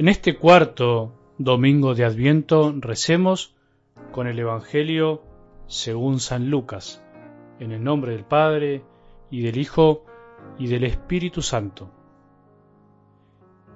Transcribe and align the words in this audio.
En 0.00 0.08
este 0.08 0.34
cuarto 0.34 1.12
domingo 1.36 1.94
de 1.94 2.06
Adviento 2.06 2.74
recemos 2.74 3.54
con 4.12 4.28
el 4.28 4.38
Evangelio 4.38 5.22
según 5.66 6.20
San 6.20 6.48
Lucas, 6.48 7.04
en 7.58 7.70
el 7.72 7.84
nombre 7.84 8.12
del 8.12 8.24
Padre, 8.24 8.82
y 9.30 9.42
del 9.42 9.58
Hijo, 9.58 10.06
y 10.58 10.68
del 10.68 10.84
Espíritu 10.84 11.42
Santo. 11.42 11.90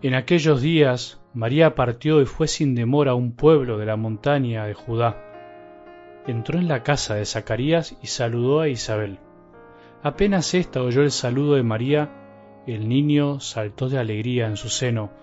En 0.01 0.15
aquellos 0.15 0.63
días 0.63 1.21
María 1.35 1.75
partió 1.75 2.23
y 2.23 2.25
fue 2.25 2.49
sin 2.49 2.75
demora 2.75 3.11
a 3.11 3.17
un 3.17 3.33
pueblo 3.33 3.77
de 3.77 3.85
la 3.85 3.97
montaña 3.97 4.65
de 4.65 4.73
Judá. 4.73 5.23
Entró 6.27 6.59
en 6.59 6.69
la 6.69 6.83
casa 6.83 7.17
de 7.17 7.27
Zacarías 7.27 7.99
y 8.03 8.07
saludó 8.07 8.61
a 8.61 8.69
Isabel. 8.71 9.19
Apenas 10.03 10.55
ésta 10.55 10.81
oyó 10.81 11.03
el 11.03 11.11
saludo 11.11 11.57
de 11.57 11.63
María, 11.63 12.63
el 12.67 12.89
niño 12.89 13.41
saltó 13.41 13.91
de 13.91 13.99
alegría 13.99 14.47
en 14.47 14.57
su 14.57 14.71
seno 14.71 15.23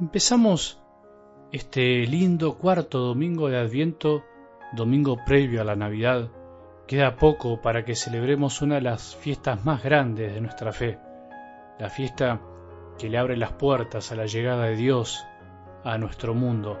Empezamos 0.00 0.82
este 1.52 2.04
lindo 2.04 2.58
cuarto 2.58 2.98
domingo 2.98 3.48
de 3.48 3.58
Adviento, 3.58 4.24
domingo 4.72 5.18
previo 5.24 5.60
a 5.60 5.64
la 5.64 5.76
Navidad. 5.76 6.32
Queda 6.88 7.14
poco 7.14 7.62
para 7.62 7.84
que 7.84 7.94
celebremos 7.94 8.60
una 8.60 8.74
de 8.74 8.80
las 8.80 9.14
fiestas 9.14 9.64
más 9.64 9.84
grandes 9.84 10.34
de 10.34 10.40
nuestra 10.40 10.72
fe, 10.72 10.98
la 11.78 11.90
fiesta 11.90 12.40
que 12.98 13.08
le 13.08 13.18
abre 13.18 13.36
las 13.36 13.52
puertas 13.52 14.10
a 14.10 14.16
la 14.16 14.26
llegada 14.26 14.64
de 14.64 14.74
Dios 14.74 15.24
a 15.84 15.96
nuestro 15.96 16.34
mundo, 16.34 16.76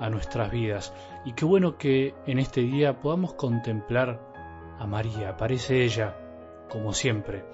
a 0.00 0.10
nuestras 0.10 0.50
vidas. 0.50 0.92
Y 1.24 1.34
qué 1.34 1.44
bueno 1.44 1.78
que 1.78 2.12
en 2.26 2.40
este 2.40 2.62
día 2.62 2.98
podamos 3.00 3.34
contemplar 3.34 4.20
a 4.80 4.86
María, 4.88 5.28
aparece 5.28 5.84
ella, 5.84 6.16
como 6.68 6.92
siempre. 6.92 7.44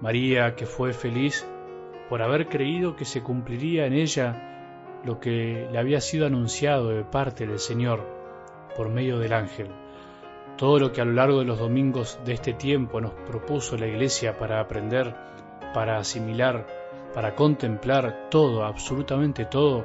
María 0.00 0.56
que 0.56 0.64
fue 0.64 0.94
feliz 0.94 1.46
por 2.10 2.22
haber 2.22 2.48
creído 2.48 2.96
que 2.96 3.04
se 3.04 3.22
cumpliría 3.22 3.86
en 3.86 3.92
ella 3.92 4.98
lo 5.04 5.20
que 5.20 5.68
le 5.70 5.78
había 5.78 6.00
sido 6.00 6.26
anunciado 6.26 6.88
de 6.88 7.04
parte 7.04 7.46
del 7.46 7.60
Señor 7.60 8.04
por 8.76 8.88
medio 8.88 9.20
del 9.20 9.32
ángel. 9.32 9.68
Todo 10.56 10.80
lo 10.80 10.92
que 10.92 11.00
a 11.00 11.04
lo 11.04 11.12
largo 11.12 11.38
de 11.38 11.44
los 11.44 11.60
domingos 11.60 12.18
de 12.24 12.32
este 12.34 12.52
tiempo 12.52 13.00
nos 13.00 13.12
propuso 13.12 13.76
la 13.76 13.86
Iglesia 13.86 14.36
para 14.36 14.58
aprender, 14.58 15.14
para 15.72 15.98
asimilar, 15.98 16.66
para 17.14 17.36
contemplar 17.36 18.28
todo, 18.28 18.64
absolutamente 18.64 19.44
todo, 19.44 19.84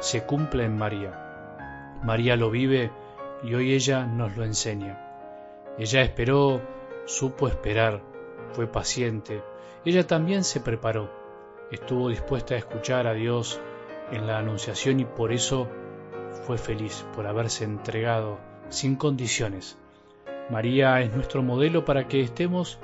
se 0.00 0.24
cumple 0.24 0.64
en 0.64 0.78
María. 0.78 1.98
María 2.02 2.34
lo 2.36 2.50
vive 2.50 2.90
y 3.44 3.52
hoy 3.52 3.74
ella 3.74 4.06
nos 4.06 4.34
lo 4.38 4.44
enseña. 4.44 4.98
Ella 5.78 6.00
esperó, 6.00 6.62
supo 7.04 7.46
esperar, 7.46 8.00
fue 8.52 8.66
paciente. 8.66 9.42
Ella 9.84 10.06
también 10.06 10.44
se 10.44 10.60
preparó, 10.60 11.17
estuvo 11.70 12.08
dispuesta 12.08 12.54
a 12.54 12.58
escuchar 12.58 13.06
a 13.06 13.14
Dios 13.14 13.60
en 14.10 14.26
la 14.26 14.38
Anunciación 14.38 15.00
y 15.00 15.04
por 15.04 15.32
eso 15.32 15.68
fue 16.46 16.58
feliz, 16.58 17.04
por 17.14 17.26
haberse 17.26 17.64
entregado 17.64 18.38
sin 18.68 18.96
condiciones. 18.96 19.78
María 20.50 21.00
es 21.00 21.14
nuestro 21.14 21.42
modelo 21.42 21.84
para 21.84 22.08
que 22.08 22.20
estemos 22.20 22.78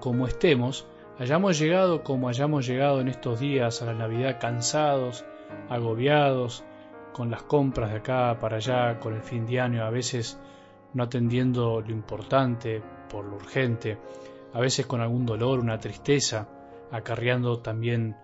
como 0.00 0.26
estemos, 0.26 0.86
hayamos 1.18 1.58
llegado 1.58 2.02
como 2.02 2.28
hayamos 2.28 2.66
llegado 2.66 3.00
en 3.00 3.08
estos 3.08 3.40
días 3.40 3.82
a 3.82 3.86
la 3.86 3.94
Navidad 3.94 4.38
cansados, 4.40 5.24
agobiados, 5.68 6.64
con 7.12 7.30
las 7.30 7.42
compras 7.42 7.90
de 7.90 7.98
acá 7.98 8.38
para 8.40 8.56
allá, 8.56 8.98
con 8.98 9.14
el 9.14 9.22
fin 9.22 9.46
de 9.46 9.60
año, 9.60 9.84
a 9.84 9.90
veces 9.90 10.40
no 10.94 11.04
atendiendo 11.04 11.80
lo 11.80 11.90
importante 11.90 12.82
por 13.08 13.24
lo 13.24 13.36
urgente, 13.36 13.98
a 14.52 14.60
veces 14.60 14.86
con 14.86 15.00
algún 15.00 15.26
dolor, 15.26 15.60
una 15.60 15.78
tristeza, 15.78 16.48
acarreando 16.92 17.58
también 17.58 18.16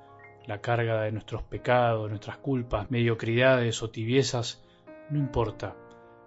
la 0.47 0.61
carga 0.61 1.03
de 1.03 1.11
nuestros 1.11 1.43
pecados, 1.43 2.09
nuestras 2.09 2.37
culpas, 2.37 2.91
mediocridades 2.91 3.83
o 3.83 3.91
tibiezas, 3.91 4.63
no 5.11 5.19
importa. 5.19 5.77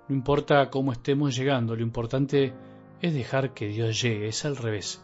No 0.09 0.15
importa 0.15 0.69
cómo 0.69 0.91
estemos 0.91 1.35
llegando, 1.35 1.75
lo 1.75 1.83
importante 1.83 2.53
es 3.01 3.13
dejar 3.13 3.53
que 3.53 3.67
Dios 3.67 4.01
llegue, 4.01 4.27
es 4.27 4.43
al 4.43 4.57
revés. 4.57 5.03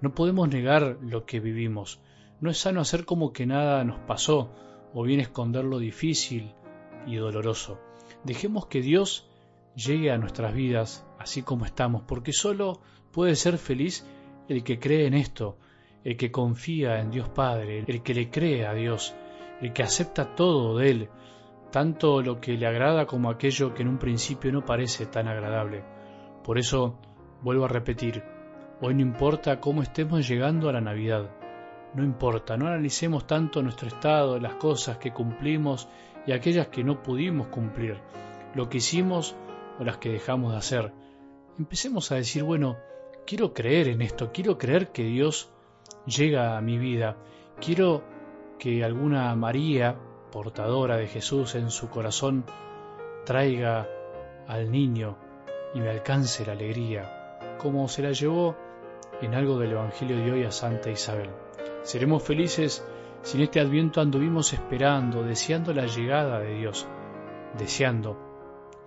No 0.00 0.14
podemos 0.14 0.48
negar 0.48 0.98
lo 1.02 1.26
que 1.26 1.40
vivimos. 1.40 2.00
No 2.40 2.50
es 2.50 2.58
sano 2.58 2.80
hacer 2.80 3.04
como 3.04 3.32
que 3.32 3.46
nada 3.46 3.82
nos 3.84 3.98
pasó 3.98 4.50
o 4.94 5.02
bien 5.02 5.20
esconder 5.20 5.64
lo 5.64 5.78
difícil 5.78 6.54
y 7.06 7.16
doloroso. 7.16 7.80
Dejemos 8.24 8.66
que 8.66 8.80
Dios 8.80 9.28
llegue 9.74 10.10
a 10.10 10.18
nuestras 10.18 10.54
vidas 10.54 11.04
así 11.18 11.42
como 11.42 11.64
estamos, 11.64 12.02
porque 12.02 12.32
solo 12.32 12.80
puede 13.12 13.34
ser 13.34 13.58
feliz 13.58 14.06
el 14.48 14.62
que 14.62 14.78
cree 14.78 15.06
en 15.06 15.14
esto, 15.14 15.58
el 16.04 16.16
que 16.16 16.30
confía 16.30 17.00
en 17.00 17.10
Dios 17.10 17.28
Padre, 17.28 17.84
el 17.86 18.02
que 18.02 18.14
le 18.14 18.30
cree 18.30 18.66
a 18.66 18.74
Dios, 18.74 19.14
el 19.60 19.72
que 19.72 19.82
acepta 19.82 20.34
todo 20.34 20.78
de 20.78 20.90
Él, 20.90 21.08
tanto 21.70 22.22
lo 22.22 22.40
que 22.40 22.56
le 22.56 22.66
agrada 22.66 23.06
como 23.06 23.30
aquello 23.30 23.74
que 23.74 23.82
en 23.82 23.88
un 23.88 23.98
principio 23.98 24.52
no 24.52 24.64
parece 24.64 25.06
tan 25.06 25.28
agradable. 25.28 25.84
Por 26.44 26.58
eso, 26.58 26.98
vuelvo 27.42 27.64
a 27.64 27.68
repetir, 27.68 28.22
hoy 28.80 28.94
no 28.94 29.02
importa 29.02 29.60
cómo 29.60 29.82
estemos 29.82 30.26
llegando 30.26 30.68
a 30.68 30.72
la 30.72 30.80
Navidad, 30.80 31.30
no 31.94 32.04
importa, 32.04 32.56
no 32.56 32.66
analicemos 32.66 33.26
tanto 33.26 33.62
nuestro 33.62 33.88
estado, 33.88 34.38
las 34.38 34.54
cosas 34.54 34.98
que 34.98 35.12
cumplimos 35.12 35.88
y 36.26 36.32
aquellas 36.32 36.68
que 36.68 36.84
no 36.84 37.02
pudimos 37.02 37.48
cumplir, 37.48 37.98
lo 38.54 38.68
que 38.68 38.78
hicimos 38.78 39.36
o 39.78 39.84
las 39.84 39.96
que 39.98 40.10
dejamos 40.10 40.52
de 40.52 40.58
hacer. 40.58 40.92
Empecemos 41.58 42.12
a 42.12 42.16
decir, 42.16 42.44
bueno, 42.44 42.76
quiero 43.26 43.52
creer 43.52 43.88
en 43.88 44.02
esto, 44.02 44.30
quiero 44.32 44.58
creer 44.58 44.92
que 44.92 45.04
Dios 45.04 45.50
llega 46.06 46.56
a 46.56 46.60
mi 46.60 46.78
vida. 46.78 47.16
Quiero 47.60 48.02
que 48.58 48.84
alguna 48.84 49.34
María, 49.34 49.96
portadora 50.32 50.96
de 50.96 51.06
Jesús 51.06 51.54
en 51.54 51.70
su 51.70 51.88
corazón, 51.88 52.44
traiga 53.24 53.86
al 54.46 54.70
niño 54.70 55.16
y 55.74 55.80
me 55.80 55.90
alcance 55.90 56.46
la 56.46 56.52
alegría, 56.52 57.38
como 57.58 57.88
se 57.88 58.02
la 58.02 58.12
llevó 58.12 58.56
en 59.20 59.34
algo 59.34 59.58
del 59.58 59.72
Evangelio 59.72 60.16
de 60.16 60.32
hoy 60.32 60.44
a 60.44 60.50
Santa 60.50 60.90
Isabel. 60.90 61.30
Seremos 61.82 62.22
felices 62.22 62.84
si 63.22 63.36
en 63.36 63.44
este 63.44 63.60
adviento 63.60 64.00
anduvimos 64.00 64.52
esperando, 64.52 65.22
deseando 65.22 65.74
la 65.74 65.86
llegada 65.86 66.40
de 66.40 66.54
Dios, 66.54 66.86
deseando. 67.58 68.16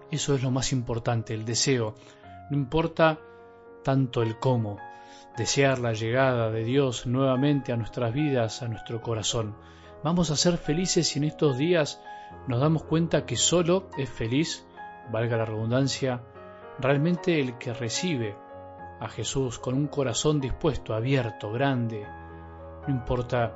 Eso 0.09 0.35
es 0.35 0.43
lo 0.43 0.51
más 0.51 0.71
importante, 0.71 1.33
el 1.33 1.45
deseo. 1.45 1.95
No 2.49 2.57
importa 2.57 3.19
tanto 3.83 4.21
el 4.21 4.37
cómo, 4.39 4.77
desear 5.37 5.79
la 5.79 5.93
llegada 5.93 6.51
de 6.51 6.63
Dios 6.63 7.05
nuevamente 7.05 7.71
a 7.71 7.77
nuestras 7.77 8.13
vidas, 8.13 8.61
a 8.61 8.67
nuestro 8.67 9.01
corazón. 9.01 9.55
Vamos 10.03 10.31
a 10.31 10.35
ser 10.35 10.57
felices 10.57 11.07
si 11.07 11.19
en 11.19 11.25
estos 11.25 11.57
días 11.57 12.01
nos 12.47 12.59
damos 12.59 12.83
cuenta 12.83 13.25
que 13.25 13.35
solo 13.35 13.89
es 13.97 14.09
feliz, 14.09 14.65
valga 15.11 15.37
la 15.37 15.45
redundancia, 15.45 16.21
realmente 16.79 17.39
el 17.39 17.57
que 17.57 17.73
recibe 17.73 18.35
a 18.99 19.07
Jesús 19.07 19.59
con 19.59 19.75
un 19.75 19.87
corazón 19.87 20.39
dispuesto, 20.39 20.93
abierto, 20.93 21.51
grande. 21.51 22.05
No 22.87 22.93
importa 22.93 23.55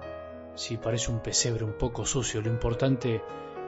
si 0.56 0.78
parece 0.78 1.12
un 1.12 1.20
pesebre 1.20 1.66
un 1.66 1.78
poco 1.78 2.06
sucio, 2.06 2.42
lo 2.42 2.50
importante 2.50 3.22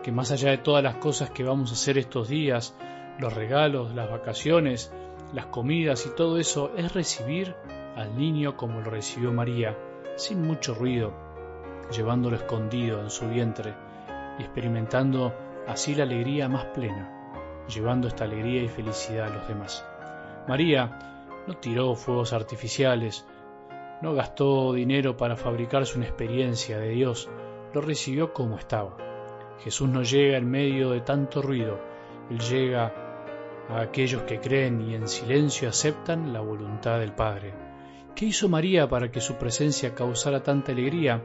que 0.03 0.11
más 0.11 0.31
allá 0.31 0.51
de 0.51 0.59
todas 0.59 0.83
las 0.83 0.95
cosas 0.95 1.31
que 1.31 1.43
vamos 1.43 1.71
a 1.71 1.73
hacer 1.73 1.97
estos 1.97 2.29
días, 2.29 2.75
los 3.19 3.33
regalos, 3.33 3.93
las 3.93 4.09
vacaciones, 4.09 4.91
las 5.33 5.47
comidas 5.47 6.05
y 6.05 6.15
todo 6.15 6.37
eso, 6.37 6.71
es 6.77 6.93
recibir 6.93 7.55
al 7.97 8.15
niño 8.15 8.55
como 8.55 8.79
lo 8.79 8.91
recibió 8.91 9.33
María, 9.33 9.75
sin 10.17 10.43
mucho 10.43 10.75
ruido, 10.75 11.13
llevándolo 11.91 12.35
escondido 12.35 13.01
en 13.01 13.09
su 13.09 13.27
vientre 13.27 13.73
y 14.37 14.43
experimentando 14.43 15.33
así 15.65 15.95
la 15.95 16.03
alegría 16.03 16.47
más 16.47 16.65
plena, 16.65 17.63
llevando 17.67 18.07
esta 18.07 18.25
alegría 18.25 18.61
y 18.61 18.67
felicidad 18.67 19.31
a 19.31 19.35
los 19.35 19.47
demás. 19.47 19.83
María 20.47 21.41
no 21.47 21.55
tiró 21.57 21.95
fuegos 21.95 22.33
artificiales, 22.33 23.25
no 24.03 24.13
gastó 24.13 24.73
dinero 24.73 25.17
para 25.17 25.35
fabricarse 25.35 25.97
una 25.97 26.05
experiencia 26.05 26.77
de 26.77 26.89
Dios, 26.89 27.27
lo 27.73 27.81
recibió 27.81 28.31
como 28.31 28.59
estaba. 28.59 28.95
Jesús 29.63 29.89
no 29.89 30.03
llega 30.03 30.37
en 30.37 30.47
medio 30.47 30.91
de 30.91 31.01
tanto 31.01 31.41
ruido, 31.41 31.79
Él 32.29 32.39
llega 32.41 32.93
a 33.69 33.81
aquellos 33.81 34.21
que 34.21 34.39
creen 34.39 34.87
y 34.87 34.93
en 34.93 35.07
silencio 35.07 35.67
aceptan 35.67 36.31
la 36.31 36.41
voluntad 36.41 36.99
del 36.99 37.13
Padre. 37.13 37.66
¿Qué 38.17 38.25
hizo 38.25 38.49
María 38.49 38.89
para 38.89 39.11
que 39.11 39.21
su 39.21 39.35
presencia 39.35 39.93
causara 39.93 40.41
tanta 40.41 40.71
alegría? 40.71 41.21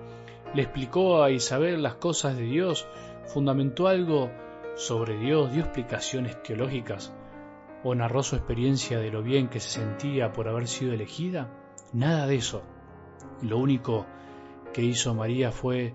¿Le 0.52 0.60
explicó 0.60 1.22
a 1.22 1.30
Isabel 1.30 1.82
las 1.82 1.94
cosas 1.94 2.36
de 2.36 2.42
Dios? 2.42 2.86
¿Fundamentó 3.24 3.88
algo 3.88 4.30
sobre 4.76 5.16
Dios? 5.16 5.50
¿Dio 5.54 5.62
explicaciones 5.62 6.42
teológicas? 6.42 7.14
¿O 7.82 7.94
narró 7.94 8.22
su 8.22 8.36
experiencia 8.36 8.98
de 8.98 9.10
lo 9.10 9.22
bien 9.22 9.48
que 9.48 9.58
se 9.58 9.80
sentía 9.80 10.34
por 10.34 10.48
haber 10.48 10.68
sido 10.68 10.92
elegida? 10.92 11.50
Nada 11.94 12.26
de 12.26 12.34
eso. 12.34 12.62
Lo 13.40 13.56
único 13.56 14.04
que 14.74 14.82
hizo 14.82 15.14
María 15.14 15.50
fue 15.50 15.94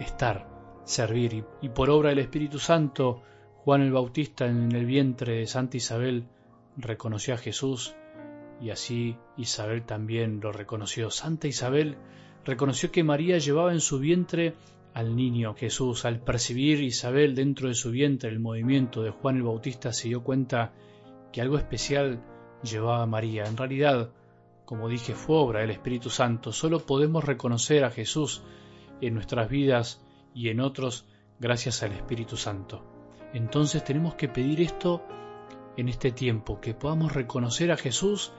estar, 0.00 0.48
servir, 0.82 1.44
y, 1.62 1.68
por 1.68 1.90
obra 1.90 2.08
del 2.08 2.18
Espíritu 2.18 2.58
Santo, 2.58 3.22
Juan 3.58 3.82
el 3.82 3.92
Bautista 3.92 4.46
en 4.46 4.72
el 4.72 4.84
vientre 4.84 5.36
de 5.36 5.46
Santa 5.46 5.76
Isabel 5.76 6.26
reconoció 6.76 7.34
a 7.34 7.38
Jesús 7.38 7.94
y 8.60 8.70
así 8.70 9.16
Isabel 9.36 9.84
también 9.84 10.40
lo 10.40 10.52
reconoció. 10.52 11.10
Santa 11.10 11.48
Isabel 11.48 11.96
reconoció 12.44 12.90
que 12.90 13.04
María 13.04 13.38
llevaba 13.38 13.72
en 13.72 13.80
su 13.80 13.98
vientre 13.98 14.54
al 14.94 15.16
niño 15.16 15.54
Jesús. 15.54 16.04
Al 16.04 16.20
percibir 16.20 16.80
Isabel 16.80 17.34
dentro 17.34 17.68
de 17.68 17.74
su 17.74 17.90
vientre 17.90 18.30
el 18.30 18.40
movimiento 18.40 19.02
de 19.02 19.10
Juan 19.10 19.36
el 19.36 19.42
Bautista 19.42 19.92
se 19.92 20.08
dio 20.08 20.22
cuenta 20.22 20.72
que 21.32 21.40
algo 21.40 21.58
especial 21.58 22.22
llevaba 22.62 23.02
a 23.02 23.06
María. 23.06 23.44
En 23.44 23.56
realidad, 23.56 24.10
como 24.64 24.88
dije, 24.88 25.14
fue 25.14 25.36
obra 25.36 25.60
del 25.60 25.70
Espíritu 25.70 26.10
Santo. 26.10 26.52
Solo 26.52 26.80
podemos 26.80 27.24
reconocer 27.24 27.84
a 27.84 27.90
Jesús 27.90 28.42
en 29.00 29.14
nuestras 29.14 29.48
vidas 29.50 30.00
y 30.34 30.48
en 30.48 30.60
otros 30.60 31.06
gracias 31.40 31.82
al 31.82 31.92
Espíritu 31.92 32.36
Santo. 32.36 32.84
Entonces 33.32 33.82
tenemos 33.84 34.14
que 34.14 34.28
pedir 34.28 34.60
esto 34.60 35.02
en 35.76 35.88
este 35.88 36.12
tiempo, 36.12 36.60
que 36.60 36.74
podamos 36.74 37.12
reconocer 37.12 37.72
a 37.72 37.76
Jesús 37.76 38.32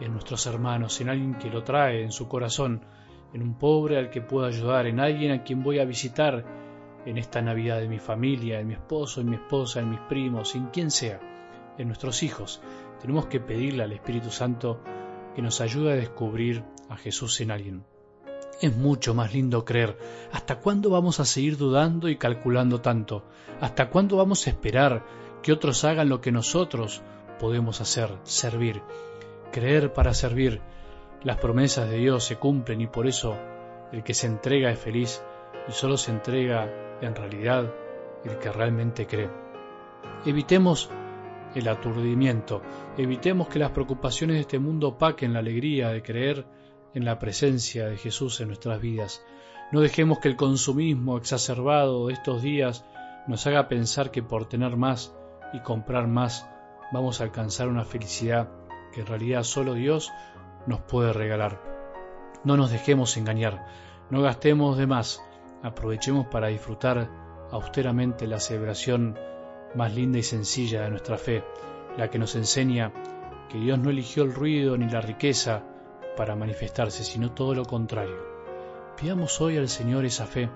en 0.00 0.12
nuestros 0.12 0.46
hermanos, 0.46 1.00
en 1.00 1.08
alguien 1.08 1.34
que 1.34 1.50
lo 1.50 1.64
trae 1.64 2.02
en 2.02 2.12
su 2.12 2.28
corazón, 2.28 2.82
en 3.32 3.42
un 3.42 3.54
pobre 3.54 3.98
al 3.98 4.10
que 4.10 4.20
puedo 4.20 4.46
ayudar, 4.46 4.86
en 4.86 5.00
alguien 5.00 5.32
a 5.32 5.42
quien 5.42 5.62
voy 5.62 5.78
a 5.78 5.84
visitar 5.84 6.44
en 7.06 7.18
esta 7.18 7.40
Navidad, 7.40 7.80
de 7.80 7.88
mi 7.88 7.98
familia, 7.98 8.60
en 8.60 8.66
mi 8.66 8.74
esposo, 8.74 9.20
en 9.20 9.30
mi 9.30 9.36
esposa, 9.36 9.80
en 9.80 9.90
mis 9.90 10.00
primos, 10.00 10.54
en 10.54 10.66
quien 10.66 10.90
sea, 10.90 11.20
en 11.78 11.86
nuestros 11.86 12.22
hijos. 12.22 12.60
Tenemos 13.00 13.26
que 13.26 13.40
pedirle 13.40 13.84
al 13.84 13.92
Espíritu 13.92 14.30
Santo 14.30 14.80
que 15.34 15.42
nos 15.42 15.60
ayude 15.60 15.92
a 15.92 15.96
descubrir 15.96 16.64
a 16.88 16.96
Jesús 16.96 17.40
en 17.40 17.50
alguien. 17.50 17.84
Es 18.60 18.74
mucho 18.74 19.14
más 19.14 19.34
lindo 19.34 19.64
creer. 19.64 19.98
¿Hasta 20.32 20.60
cuándo 20.60 20.88
vamos 20.90 21.20
a 21.20 21.26
seguir 21.26 21.58
dudando 21.58 22.08
y 22.08 22.16
calculando 22.16 22.80
tanto? 22.80 23.24
¿Hasta 23.60 23.90
cuándo 23.90 24.16
vamos 24.16 24.46
a 24.46 24.50
esperar 24.50 25.04
que 25.42 25.52
otros 25.52 25.84
hagan 25.84 26.08
lo 26.08 26.20
que 26.20 26.32
nosotros 26.32 27.02
podemos 27.38 27.80
hacer, 27.80 28.10
servir? 28.24 28.82
Creer 29.52 29.92
para 29.92 30.14
servir. 30.14 30.60
Las 31.22 31.38
promesas 31.38 31.88
de 31.88 31.98
Dios 31.98 32.24
se 32.24 32.36
cumplen 32.36 32.80
y 32.80 32.86
por 32.86 33.06
eso 33.06 33.36
el 33.92 34.02
que 34.02 34.14
se 34.14 34.26
entrega 34.26 34.70
es 34.70 34.78
feliz 34.78 35.22
y 35.68 35.72
solo 35.72 35.96
se 35.96 36.10
entrega 36.10 36.70
en 37.00 37.14
realidad 37.14 37.72
el 38.24 38.38
que 38.38 38.52
realmente 38.52 39.06
cree. 39.06 39.30
Evitemos 40.24 40.90
el 41.54 41.68
aturdimiento. 41.68 42.62
Evitemos 42.96 43.48
que 43.48 43.58
las 43.58 43.70
preocupaciones 43.70 44.36
de 44.36 44.40
este 44.42 44.58
mundo 44.58 44.88
opaquen 44.88 45.32
la 45.32 45.38
alegría 45.38 45.88
de 45.88 46.02
creer 46.02 46.46
en 46.94 47.04
la 47.04 47.18
presencia 47.18 47.88
de 47.88 47.96
Jesús 47.96 48.40
en 48.40 48.48
nuestras 48.48 48.80
vidas. 48.80 49.24
No 49.72 49.80
dejemos 49.80 50.18
que 50.18 50.28
el 50.28 50.36
consumismo 50.36 51.16
exacerbado 51.16 52.06
de 52.06 52.14
estos 52.14 52.42
días 52.42 52.84
nos 53.26 53.46
haga 53.46 53.68
pensar 53.68 54.10
que 54.10 54.22
por 54.22 54.48
tener 54.48 54.76
más 54.76 55.14
y 55.56 55.60
comprar 55.60 56.06
más 56.06 56.48
vamos 56.92 57.20
a 57.20 57.24
alcanzar 57.24 57.68
una 57.68 57.84
felicidad 57.84 58.48
que 58.92 59.00
en 59.00 59.06
realidad 59.06 59.42
solo 59.42 59.74
Dios 59.74 60.12
nos 60.66 60.80
puede 60.80 61.12
regalar. 61.12 61.60
No 62.44 62.56
nos 62.56 62.70
dejemos 62.70 63.16
engañar, 63.16 63.66
no 64.10 64.22
gastemos 64.22 64.76
de 64.76 64.86
más, 64.86 65.22
aprovechemos 65.62 66.26
para 66.26 66.48
disfrutar 66.48 67.08
austeramente 67.50 68.26
la 68.26 68.38
celebración 68.38 69.18
más 69.74 69.94
linda 69.94 70.18
y 70.18 70.22
sencilla 70.22 70.82
de 70.82 70.90
nuestra 70.90 71.16
fe, 71.16 71.42
la 71.96 72.08
que 72.08 72.18
nos 72.18 72.34
enseña 72.36 72.92
que 73.48 73.58
Dios 73.58 73.78
no 73.78 73.90
eligió 73.90 74.22
el 74.22 74.34
ruido 74.34 74.76
ni 74.76 74.88
la 74.88 75.00
riqueza 75.00 75.62
para 76.16 76.36
manifestarse, 76.36 77.04
sino 77.04 77.32
todo 77.32 77.54
lo 77.54 77.64
contrario. 77.64 78.16
Pidamos 79.00 79.40
hoy 79.40 79.56
al 79.56 79.68
Señor 79.68 80.04
esa 80.04 80.26
fe, 80.26 80.48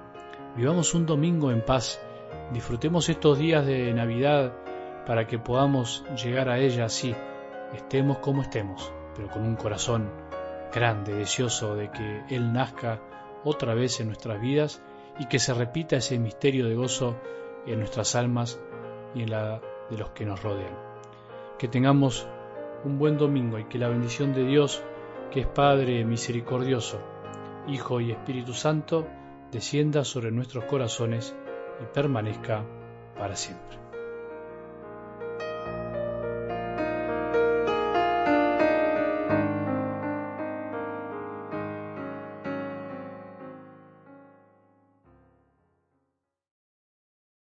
vivamos 0.56 0.94
un 0.94 1.06
domingo 1.06 1.50
en 1.50 1.64
paz, 1.64 2.00
disfrutemos 2.52 3.08
estos 3.08 3.38
días 3.38 3.66
de 3.66 3.92
Navidad 3.92 4.52
para 5.06 5.26
que 5.26 5.38
podamos 5.38 6.04
llegar 6.22 6.48
a 6.48 6.58
ella 6.58 6.84
así, 6.86 7.14
estemos 7.74 8.18
como 8.18 8.42
estemos, 8.42 8.92
pero 9.14 9.28
con 9.28 9.42
un 9.42 9.56
corazón 9.56 10.10
grande, 10.72 11.14
deseoso 11.14 11.74
de 11.74 11.90
que 11.90 12.24
Él 12.28 12.52
nazca 12.52 13.00
otra 13.44 13.74
vez 13.74 14.00
en 14.00 14.08
nuestras 14.08 14.40
vidas 14.40 14.82
y 15.18 15.26
que 15.26 15.38
se 15.38 15.54
repita 15.54 15.96
ese 15.96 16.18
misterio 16.18 16.66
de 16.68 16.74
gozo 16.74 17.16
en 17.66 17.78
nuestras 17.78 18.14
almas 18.14 18.60
y 19.14 19.22
en 19.22 19.30
la 19.30 19.60
de 19.90 19.98
los 19.98 20.10
que 20.10 20.24
nos 20.24 20.42
rodean. 20.42 20.76
Que 21.58 21.68
tengamos 21.68 22.26
un 22.84 22.98
buen 22.98 23.18
domingo 23.18 23.58
y 23.58 23.64
que 23.64 23.78
la 23.78 23.88
bendición 23.88 24.32
de 24.32 24.44
Dios, 24.44 24.82
que 25.30 25.40
es 25.40 25.46
Padre 25.46 26.04
misericordioso, 26.04 27.00
Hijo 27.68 28.00
y 28.00 28.12
Espíritu 28.12 28.54
Santo, 28.54 29.06
descienda 29.50 30.04
sobre 30.04 30.30
nuestros 30.30 30.64
corazones 30.64 31.34
y 31.82 31.84
permanezca 31.92 32.64
para 33.18 33.36
siempre. 33.36 33.89